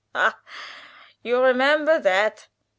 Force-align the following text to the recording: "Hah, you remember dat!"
"Hah, 0.15 0.39
you 1.21 1.39
remember 1.43 1.99
dat!" 2.01 2.47